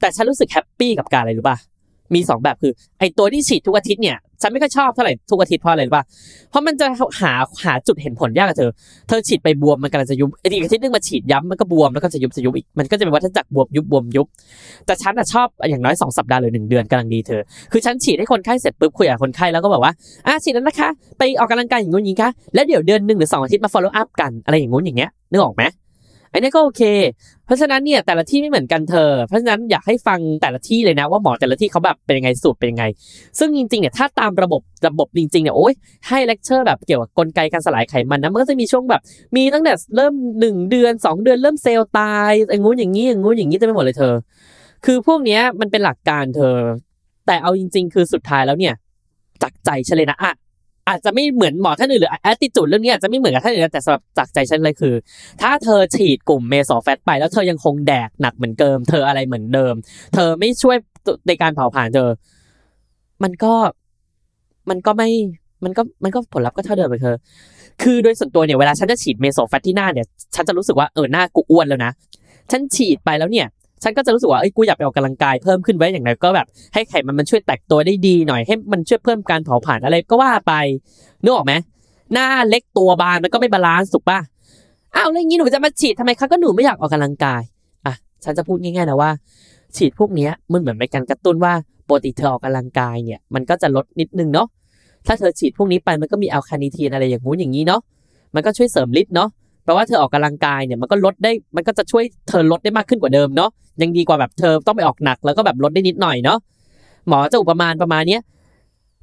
[0.00, 1.56] แต่ฉันรู้สึกแฮปปี้กับการอะไรรู้ป่ะ
[2.14, 6.04] มีสองแบบคือไอตัวที่ฉีดทุกอาทิตย์เนี่ย ฉันไม่ค่อยชอบเท่าไหร่ทุกอาทิตย์เพราะอะไรรู้ป่ะ
[6.50, 6.86] เพราะมันจะ
[7.20, 7.32] หา
[7.64, 8.70] หาจุดเห็นผลยากกับเธอ
[9.08, 14.26] เธอฉีดไปบวมมันกำลังจะยุบอีกอาทิตย์นึงมาฉีดย้ำมันก็บวมแล้วก็จะยุบจะยุบอีกมันก็จะเป็นวัฏจักรบวมยุบบวมยุบ
[14.86, 17.40] แต่ฉันอะชอบอย่างน้อยสองสัปดาห์หรือหนึ่งเดือนกำลังดีเธอ
[17.72, 19.92] คือฉันฉีดให้คนไข้เสร็จปุ๊บคุยกับคนไข้แล้วก็บอกว่า
[20.26, 25.62] อะฉีดแล้วนะคะ ไปออกกำลังกายอย่างงู้นอย่างนี้คะแล้วเดี๋ยวเดือนหนึ่งหรือสองอาทิตย์มา follow up กันอะไรอย่างงู้นอย่างเงี้ยนึกออกไหม
[26.32, 26.82] อันนี้ก็โอเค
[27.46, 32.84] เพราะฉะนั้นเนี่ยแต่ละที่ไม่เหมือนกันเธอ เพราะฉะนั้นอยากให้ฟังแต่ละที่เลยนะว่าหมอแต่ละที่เขาแบบเป็นยังไงสูตรเป็นยังไง
[33.38, 35.74] ซึ่งจริงๆเนี่ยถ้าตามระบบระบบจริงๆเนี่ยโอ้ย
[36.08, 39.00] ให้เลคเชอร์แบบเกี่ยวกับกลไกการสลายไขมันนะมันก็จะมีช่วงแบบ
[39.36, 44.14] มีตั้งแต่เริ่มหนึ่งเดือนสองเดือนเริ่มเซลล์ตายอย่างงู้นอย่างนี้อย่างงู้นอย่างนี้เต็มไปหมดเลยเธอ
[44.84, 46.56] คือพวกเนี้ยมันเป็นหลักการเธอ
[47.26, 48.74] แต่เอาจริง ๆ คือสุดท้ายแล้วเนี่ย
[49.42, 50.32] จากใจฉันเลยนะอะ
[50.90, 54.94] อาจจะไม่เหมือนหมอท่านอื่นหรือแอตติจูดเรื่องนี้อาจจะไม่เหมือนกับท่านอื่นแต่สำหรับจากใจฉันเลยคือ
[55.42, 59.74] ถ้าเธอฉีดกลุ่ม mesofat ไปแล้วเธอยังคงแดกหนักเหมือนเดิม เธออะไรเหมือนเดิม
[60.14, 60.76] เธอไม่ช่วย
[61.28, 62.08] ในการเผาผลาญเธอ
[63.22, 63.54] มันก็
[64.70, 65.08] มันก็ไม่
[65.64, 67.16] มันก็มันก็ผลลัพธ์ก็เท่าเดิมไปเธอ
[67.82, 71.92] คือโดยส่วนตัวเนี่ยเวลาฉันจะฉีด mesofat ที่หน้าเนี่ย ฉันจะรู้สึกว่าเออหน้ากูอ้วนแล้วนะ
[72.50, 73.46] ฉันฉีดไปแล้วเนี่ย
[73.82, 80.52] ฉันก็จะรู้สึกว่าเอ้ยกูอยากไปออกกำลังกายเพิ่มขึ้นไว้อย่างไรก็แบบให้ไขมันมันช่วยแตกตัวได้ดีหน่อยให้มันช่วยเพิ่มการเผาผลาญอะไรก็ว่าไป
[81.22, 81.52] นึกออกไหม
[82.12, 84.18] หน้าเล็กตัวบางมันก็ไม่ balance ถูกปะ
[84.96, 87.42] อ้าวแล้วอย่างนี้หนูจะมาฉีดทำไมคะก็หนูไม่อยากออกกำลังกาย
[87.86, 89.10] อะฉันจะพูดง่ายๆนะว่า
[89.76, 91.52] ฉีดพวกนี้มันเหมือนเป็นการกระตุ้นว่า
[91.88, 94.46] ปกติเธอออกกำลังกายเนี่ยมันก็จะลดนิดนึงเนาะ
[95.06, 97.80] ถ้าเธอฉีดพวกนี้ไปมันก็มีอัลคาเนิทีนอะไรอย่างงู้นอย่างนี้เนาะ
[98.34, 99.28] มันก็ช่วยเสริมฤทธิ์เนาะ
[99.70, 103.50] ลว่าเธอออกกำลังกายเนี่ยมันก็ลดได้มันก็จะช่วยเธอลดได้มากขึ้นกว่าเดิมเนาะ
[103.82, 106.38] ยังดีกว่าแบบเธอต้องไปออกหนักแล้วก็แบบลดได้นิดหน่อยเนาะ
[107.08, 108.20] หมอจะอุปมาณประมาณเนี้ย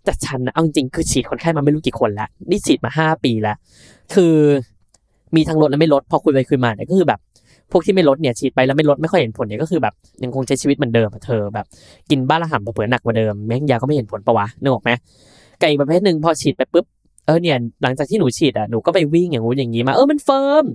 [0.03, 3.58] แต่ฉันนะเอาจริงคือฉีดคนไข้มาไม่รู้กี่คนแล้วนี่ฉีดมาห้าปีแล้ว
[4.13, 4.34] คือ
[5.36, 7.19] มีทั้งลดและไม่ลดพอคุยไปคุยมาเนี่ยก็คือแบบ
[7.71, 11.65] พวกที่ไม่ลดเนี่ยฉีดไปแล้วไม่ลดไม่ค่อยเห็นผลเนี่ยก็คือแบบยังคงใช้ชีวิตเหมือนเดิมเธอแบบ
[12.10, 14.91] กินบ้าระห่ำเผลอหนักกว่าเดิมแม่งยาก็ไม่เห็นผลปะวะนึกออกไหม
[15.62, 16.86] กับประเภทหนึ่งพอฉีดไปปุ๊บ
[17.28, 20.65] เออเนี่ยหลังจากที่หนูฉีดอะหนูก็ไปวิ่งอย่างงู้นอย่างนี้มาเออมัน firm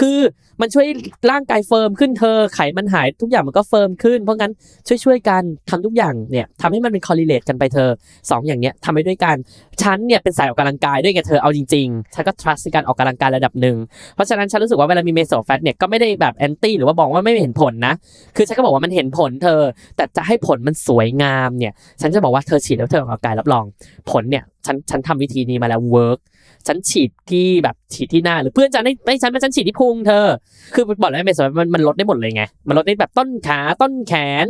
[0.00, 0.18] คือ
[0.62, 0.86] มันช่วย
[1.30, 4.52] ร่างกาย firm ขึ้นเธอ ไขมันหายทุกอย่างมันก็ firm ขึ้น เพราะงั้น
[4.86, 7.88] ช่วยช่วยๆกันทำทุกอย่างเนี่ยทำให้มันเป็นคอล l เลตกันไปเธอ
[8.30, 9.36] สองอย่างเนี้ยทำไปด้วยกัน
[9.82, 13.76] ฉันเนี่ยเป็นสายออกกำลังกายด้วยไงเธอเอาจริงๆ ฉันก็ trust ในการออกกำลังกายระดับหนึ่ง
[14.14, 17.94] เพราะฉะนั้นฉันรู้สึกว่าเวลามี mesofat เนี่ยก็ไม่ได้แบบแอนตี้หรือว่าบอกว่าไม่เห็นผลนะ
[18.36, 19.60] คือฉันก็บอกว่ามันเห็นผลเธอ
[19.96, 23.64] แต่จะให้ผลมันสวยงามเนี่ย ฉันจะบอกว่าเธอฉีดแล้วเธอออกกำลังกายรับรอง
[24.10, 26.18] ผลเนี่ยฉันฉันทำวิธีนี้มาแล้ว work
[26.66, 30.26] ฉันฉีดที่แบบฉีดที่หน้าหรือเพื่อนฉันให้ให้ฉันมาฉันฉีดที่พุงเธอ
[30.74, 34.46] คือบอกแล้ว mesofat มันมันลดได้หมดเลยไง มันลดได้แบบต้นขาต้นแขน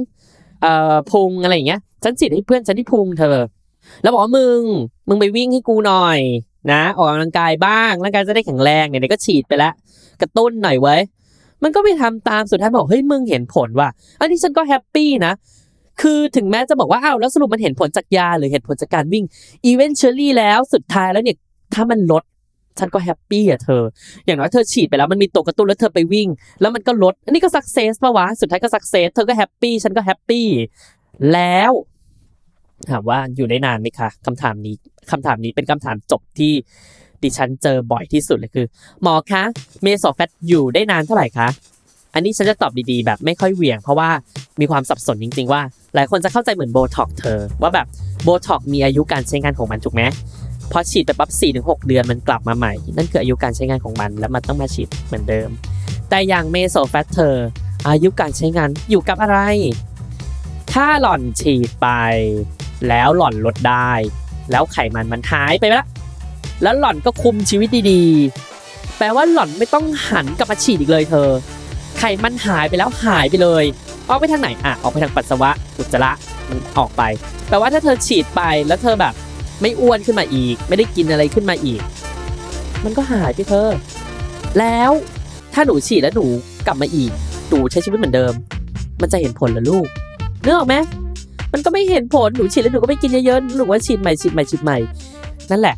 [0.62, 3.37] เอ่อพุงอะไรอย่างเงี้ย ฉันฉีดให้เพื่อนฉันที่พุงเธอ
[4.02, 4.61] แล้วบอกว่ามึง
[5.09, 6.20] มึงไปวิ่งให้กูหน่อย
[6.72, 9.72] นะ ออกกำลังกายบ้างร่างกายจะได้แข็งแรงเนี่ยก็ฉีดไปแล้ว
[10.20, 11.00] กระตุ้นหน่อยเว้ย
[11.62, 13.88] มันก็ไม่ทำตามสุดท้ายบอกเฮ้ยมึงเห็นผลว่ะ
[14.20, 15.33] อันนี้ฉันก็ happy นะ
[16.02, 19.24] คือถึงแม้จะบอกว่าอ้าวแล้วสรุปมันเห็นผลจากยาหรือเห็นผลจากการวิ่ง
[19.70, 21.37] eventually แล้วสุดท้ายแล้วเนี่ย
[21.74, 22.22] ถ้ามันลด
[22.78, 23.82] ฉันก็ happy อะเธอ
[24.26, 26.28] อย่างน้อยเธอฉีดไปแล้วมันมีตัวกระตุ้นแล้วเธอไปวิ่ง
[26.61, 30.46] แล้วมันก็ลด อันนี้ก็ success ปะวะ สุดท้ายก็ success เธอก็ happy ฉันก็ happy
[31.32, 31.72] แล้ว
[32.90, 34.74] ถามว่าอยู่ได้นานไหมคะคำถามนี้
[35.11, 36.52] คำถามนี้เป็นคำถามจบที่
[37.22, 38.66] ดิฉันเจอบ่อยที่สุดเลยคือ
[39.02, 39.42] หมอคะ
[39.82, 41.48] mesofat อยู่ได้นานเท่าไหร่คะ
[42.14, 44.11] อันนี้ฉันจะตอบดีๆ แบบไม่ค่อยเหวี่ยง เพราะว่า
[44.61, 45.62] มีความสับสนจริง ๆ ว่า
[45.94, 47.87] หลายคนจะเข้าใจเหมือนโบท็อกเธอ ว่าแบบ
[48.24, 50.02] โบท็อกมีอายุการใช้งานของมันถูกไหม
[50.72, 55.48] พอฉีดไปปั๊บ4-6ถึงเดือนมันกลับมาใหม่ นั่นคืออายุการใช้งานของมัน แล้วมันต้องมาฉีดเหมือนเดิม
[56.08, 57.37] แต่อย่าง mesofat เธอ
[57.88, 59.38] อายุการใช้งานอยู่กับอะไร
[60.72, 61.88] ถ้าหล่อนฉีดไป
[62.88, 63.92] แล้วหล่อนลดได้
[64.50, 65.85] แล้วไขมันมันหายไปแล้ว
[66.62, 71.28] แล้วหล่อนก็คุมชีวิตดีๆ แปลว่าหล่อนไม่ต้องหันกลับมาฉีดอีกเลยเธอ
[71.98, 73.64] ไขมันหายไปแล้วหายไปเลย
[74.08, 76.12] ออกไปทางไหนอะออกไปทางปัสสาวะอุจจาระ
[76.48, 77.02] มันออกไป
[77.48, 79.14] แปลว่าถ้าเธอฉีดไปแล้วเธอแบบ
[79.62, 81.81] ไม่อ้วนขึ้นมาอีก ไม่ได้กินอะไรขึ้นมาอีก
[82.85, 83.68] มันก็หายไปเธอ
[84.59, 84.90] แล้ว
[85.53, 86.27] ถ้าหนูฉีดแล้วหนู
[86.66, 87.11] กลับมาอีก
[87.48, 88.33] หนูใช้ชีวิตเหมือนเดิม
[89.01, 89.87] มันจะเห็นผลหรอลูก
[90.44, 90.77] นึกออกไหม
[91.53, 94.79] มันก็ไม่เห็นผลหนูฉีดแล้วหนูก็ไม่กินเยอะๆหนูว่าฉีดใหม่ฉีดใหม่ฉีดใหม่
[95.51, 95.77] นั่นแหละ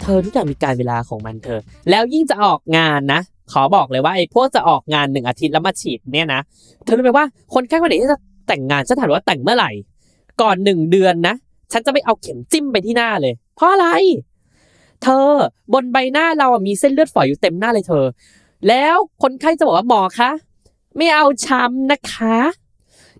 [0.00, 3.20] เธอทุกอย่างมีการเวลาของมันเธอ แล้วยิ่งจะออกงานนะ
[3.52, 6.40] ขอบอกเลยว่าไอ้พวกจะออกงานหนึ่งอาทิตย์แล้วมาฉีดเนี่ยนะ
[6.84, 9.70] เธอรู้ไหมว่าคนไข้คนไหนที่จะแต่งงานฉันถามว่าแต่งเมื่อไหร่
[10.42, 11.34] ก่อนหนึ่งเดือนนะ
[11.72, 13.88] ฉันจะไม่เอาเข็มจิ้มไปที่หน้าเลย เพราะอะไร
[15.02, 15.28] เธอ
[15.72, 18.04] บนใบหน้าเราอะมีเส้นเลือดฝอยอยู่เต็มหน้าเลยเธอ
[18.68, 20.30] แล้วคนไข้จะบอกว่าหมอคะ
[20.96, 22.36] ไม่เอาช้ำนะคะ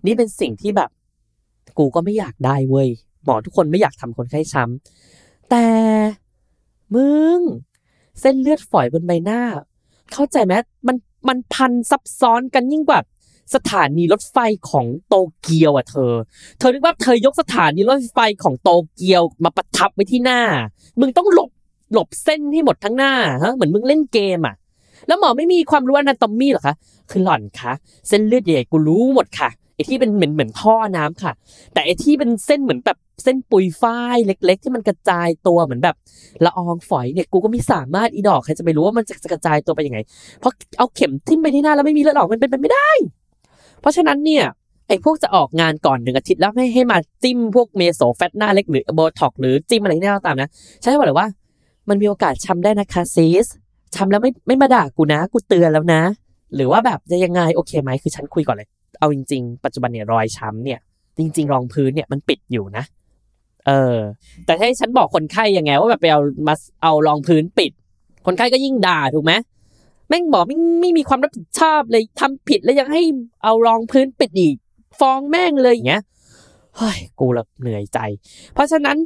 [0.05, 0.89] นี่เป็นสิ่งที่แบบ
[1.77, 2.89] กูก็ไม่อยากได้เว้ย
[3.23, 5.65] หมอทุกคนไม่อยากทำคนไข้ช้ำแต่
[6.95, 7.39] มึง
[8.19, 9.41] เส้นเลือดฝอยบนใบหน้า
[10.11, 10.53] เข้าใจไหม
[10.87, 12.99] มันมันพันซับซ้อนกันยิ่งกว่า
[13.53, 14.37] สถานีรถไฟ
[14.69, 16.13] ของโตเกียวอะเธอ
[16.59, 20.41] เธอนึกว่าเธอยกสถานีรถไฟของโตเกียวมาประทับไว้ที่หน้า
[20.99, 21.49] มึงต้องหลบ
[21.93, 24.55] หลบเส้นให้หมดทั้งหน้าฮะเหมือนมึงเล่นเกมอะ
[25.07, 26.75] แล้วหมอไม่มีความรู้อนาโตมีหรอคะ
[27.11, 27.71] คือหล่อนคะ
[28.07, 31.31] เส้นเลือดใหญ่กูรู้หมดค่ะไอที่เป็นเหมือนเหมือนท่อน้ำค่ะ
[31.73, 35.95] แต่ไอที่เป็นเส้นเหมือนแบบเส้นปุยฝ้ายเล็ก ๆ ที่มันกระจายตัวเหมือนแบบ
[36.45, 39.99] ละอองฝอยเนี่ยกูก็ไม่สามารถอีดอกใครจะไปรู้ว่ามันจะจะกระจายตัวไปยังไง
[40.39, 42.89] เพราะเอาเข็มทิ่มไปที่หน้าแล้วไม่มีเลือดออกมันเป็นไปไม่ได้
[43.85, 44.45] เพราะฉะนั้นเนี่ย
[44.87, 50.49] ไอ้พวกจะออกงานก่อนหนึ่งอาทิตย์แล้วให้ให้มาจิ้มพวกเมโซแฟตหน้าเล็กหรือโบท็อกหรือจิ้มอะไรที่หน้าตามนะ
[50.81, 51.27] ใช่บอกเลยว่า
[51.89, 53.47] มันมีโอกาสช้ำได้นะคะซีส
[53.95, 56.01] ช้ำแล้วไม่ไม่มาด่ากูนะ กูเตือนแล้วนะ
[56.55, 58.67] หรือว่าแบบจะยังไงโอเคไหมคือฉันคุยก่อนเลย
[58.99, 60.79] เอาจริง ๆ ปัจจุบันเนี่ยรอยช้ำเนี่ย
[61.17, 62.83] จริง ๆ รองพื้นเนี่ยมันปิดอยู่นะ
[63.67, 63.97] เออ
[64.45, 67.71] แต่ถ้าให้ฉันบอกคนไข้ยังไงว่าแบบไปเอามาเอารองพื้นปิด
[68.25, 69.33] คนไข้ก็ยิ่งด่าถูกไหม
[70.09, 73.01] แม่งบอกไม่ไม่มีความรับผิดชอบเลยทำผิดแล้วยังให้
[73.43, 74.55] เอารองพื้นปิดอีก
[74.99, 76.01] ฟ้องแม่งเลยอย่างเงี้ย
[76.77, 77.99] เฮ้ยกูละเหนื่อยใจ
[78.53, 78.97] เพราะฉะนั้น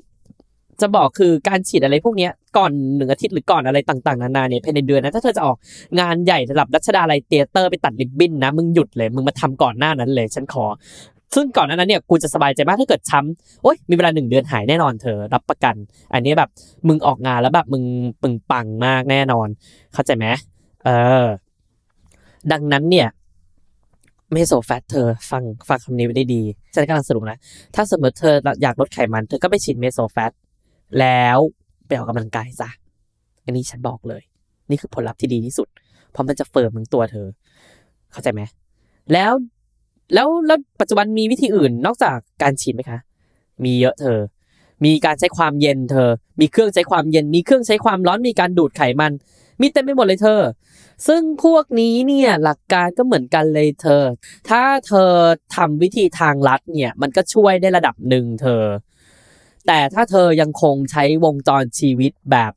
[0.82, 5.58] จะบอกคือการฉีดอะไรพวกเนี้ยก่อนหนึ่งอาทิตย์หรือก่อนอะไรต่างๆนานาเนี่ยภายในเดือนนะถ้าเธอจะออก
[6.00, 10.66] งานใหญ่ระดับรัชดาลัยเตียเตอร์ไปตัดริบบิ้นนะมึงหยุดเลยมึงมาทำก่อนหน้านั้นเลยฉันขอ
[11.36, 15.76] ซึ่งก่อนหน้านั้นเนี่ยกูจะสบายใจมากถ้าเกิดช้ำโอ๊ยมีเวลาหนึ่งเดือนหายแน่นอนเธอรับประกัน
[16.14, 16.50] อันนี้แบบ
[16.88, 17.84] มึงออกงานแล้วแบบมึง
[18.22, 19.48] ปึงปังมากแน่นอน
[19.94, 20.26] เข้าใจไหม
[20.86, 20.90] เอ
[21.26, 21.28] อ
[22.52, 23.08] ดังนั้นเนี่ย
[24.32, 26.42] mesofat เธอฟังฟังคำนี้ไว้ได้ดี
[26.74, 27.40] ฉันกำลังสรุปนะ
[27.76, 30.32] ถ้าสมมติเธออยากลดไขมัน เธอก็ไปฉีด mesofat
[31.00, 31.38] แล้ว
[31.88, 32.70] ไปออกกำลังกายซะ
[33.44, 34.22] อันนี้ฉันบอกเลย
[34.70, 35.68] นี่คือผลลัพธ์ที่ดีที่สุด
[36.12, 37.28] เพราะมันจะ firm ทั้งตัวเธอ
[38.12, 38.42] เข้าใจไหม
[39.14, 39.32] แล้ว
[40.14, 43.00] แล้วแล้วปัจจุบันมีวิธีอื่นนอกจากการฉีดไหมคะ
[43.64, 44.20] มีเยอะเธอ
[44.86, 49.12] มีการใช้ความเย็นเธอ มีเครื่องใช้ความเย็น มีเครื่องใช้ความร้อน มีการดูดไขมัน
[49.62, 50.42] มีเต็มไปหมดเลยเธอ
[51.08, 54.04] ซึ่งพวกนี้เนี่ยหลักการก็เหมือนกันเลยเธอ
[54.50, 55.12] ถ้าเธอ
[55.56, 58.64] ทำวิธีทางลัดเนี่ยมันก็ช่วยได้ระดับหนึ่งเธอ
[59.68, 62.52] แต่ถ้าเธอยังคงใช้วงจรชีวิตแบบ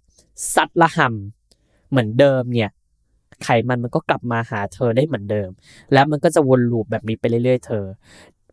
[0.55, 2.71] ซัดละหำเหมือนเดิมเนี่ย
[3.43, 5.51] ไขมันมันก็กลับมาหาเธอได้เหมือนเดิม
[5.93, 7.85] แล้วมันก็จะวนลูปแบบนี้ไปเรื่อย ๆ เธอ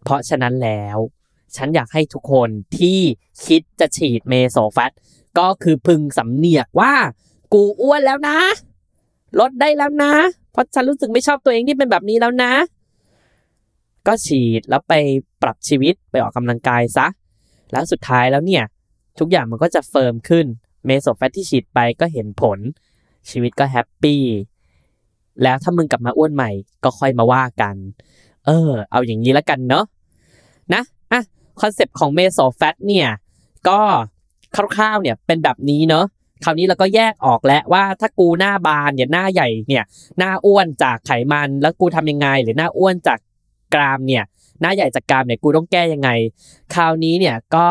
[0.04, 0.98] เพราะฉะนั้นแล้ว
[1.56, 3.00] ฉันอยากให้ทุกคนที่
[3.46, 4.92] คิดจะฉีด mesofat
[5.40, 6.94] ก็คือพึงสำเหนียกว่า
[7.54, 8.38] กูอ้วนแล้วนะ
[9.40, 10.14] ลดได้แล้วนะ
[10.52, 12.52] เพราะฉันรู้สึกไม่ชอบตัวเองที่เป็นแบบนี้แล้วนะ
[14.08, 14.94] ก็ฉีดแล้วไป
[15.42, 17.08] ปรับชีวิตไปออกกำลังกายซะ
[17.72, 18.64] แล้วสุดท้ายแล้วเนี่ย
[19.20, 20.46] ทุกอย่างมันก็จะ firm ขึ้น
[20.86, 22.60] mesofat ที่ฉีดไปก็เห็นผล
[23.30, 24.24] ชีวิตก็ happy
[25.44, 26.50] แล้วถ้ามึงกลับมาอ้วนใหม่
[26.84, 27.76] ก็ค่อยมาว่ากัน
[28.46, 29.86] เออ เอาอย่างนี้แล้วกันเนาะ
[30.74, 30.82] นะ
[31.12, 31.22] อะ
[31.62, 33.10] concept ของ mesofat เนี่ย
[33.68, 33.80] ก็
[34.76, 36.06] คร่าวๆเนี่ยเป็นแบบนี้เนาะ
[36.44, 39.84] คราวนี้เราก็แยกออกแล้วว่าถ้ากูหน้าบานเนี่ยหน้าใหญ่เนี่ย
[40.18, 43.20] หน้าอ้วนจากไขมัน แล้วกูทำยังไง หรือหน้าอ้วนจาก
[43.74, 44.24] กรามเนี่ย
[44.62, 46.10] หน้าใหญ่จากกรามเนี่ยกูต้องแก้ยังไง
[46.74, 47.68] คราวนี้เนี่ยก็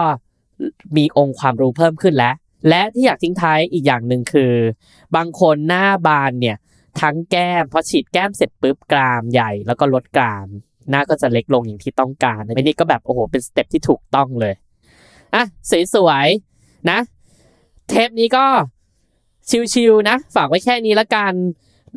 [0.96, 2.34] มีองค์ความรู้เพิ่มขึ้นแล้ว
[2.68, 4.52] และที่อยากทิ้งท้ายอีกอย่างหนึ่งคือ
[5.16, 6.56] บางคนหน้าบานเนี่ย
[7.00, 10.48] ทั้งแก้มพอฉีดแก้มเสร็จปุ๊บกรามใหญ่แล้วก็ลดกราม
[10.90, 14.54] หน้าก็จะเล็กลงอย่างที่ต้องการอันนี้ก็แบบโอ้โหเป็น step ที่ถูกต้องเลย
[15.34, 15.44] อะ
[15.94, 16.98] สวยๆนะ
[17.88, 18.46] เทปนี้ก็
[19.72, 21.32] ชิวๆนะ ฝากไว้แค่นี้ละกัน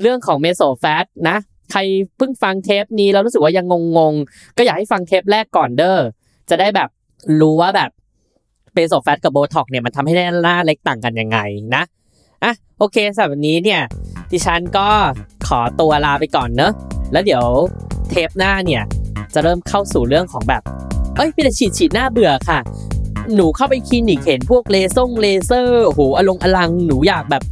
[0.01, 1.37] เรื่องของ mesofat นะ
[1.71, 1.79] ใคร
[2.17, 5.99] เพิ่งฟังเทปนี้แล้วรู้สึกว่ายังงงๆ ก็อยากให้ฟังเทปแรกก่อนเด้อ
[6.49, 6.89] จะได้แบบ
[7.41, 7.89] รู้ว่าแบบ
[8.73, 11.37] mesofat กับโบท็อกเนี่ยมันทำให้หน้าเล็กต่างกันยังไง
[11.75, 11.83] นะ
[12.43, 13.81] อะโอเคสำหรับวันนี้เนี่ย
[14.31, 14.87] ดิฉันก็
[15.47, 16.73] ขอตัวลาไปก่อนเนอะ
[17.11, 17.43] แล้วเดี๋ยว
[18.09, 18.83] เทปหน้าเนี่ย
[19.33, 20.61] จะเริ่มเข้าสู่เรื่องของแบบ
[21.15, 22.59] เอ้ยพี่แต่ฉีดฉีดหน้าเบื่อค่ะ
[23.35, 27.43] หนูเข้าไปคลินิกเห็นพวกเลเซอร์เลเซอร์โอ้โหอลงอลังหนูอยากแบบ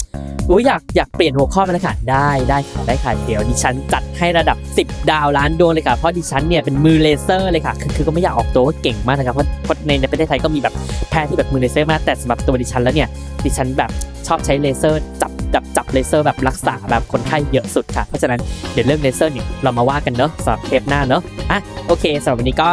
[0.48, 10.74] โอ้ยอยากอยากเปลี่ยนหัวข้อมาแล้วค่ะได้ได้ค่ะได้ค่ะเดี๋ยวดิฉันจัดให้ระดับ 10 ดาวล้านดวงเลยค่ะเพราะดิฉันเนี่ยเป็นมือเลเซอร์เลยค่ะคือคือก็ไม่อยากออกตัวว่าเก่งมากนะครับเพราะเพราะในในประเทศไทยก็มีแบบ
[11.10, 13.10] แพทย์ที่แบบมือเลเซอร์มากแต่สำหรับตัวดิฉันแล้วเนี่ย
[13.46, 13.90] ดิฉันแบบ
[14.28, 18.40] ชอบใช้เลเซอร์จับจับจับเลเซอร์แบบรักษาแบบคนไข้เยอะสุดค่ะเพราะฉะนั้น
[18.74, 22.70] เดี๋ยวเรื่องเลเซอร์เนี่ยเรามาว่ากันเนอะสำหรับเทปหน้าเนอะอะโอเคสำหรับวันนี้ก็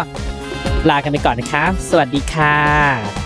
[0.91, 3.26] ลากันไปก่อนนะคะ สวัสดีค่ะ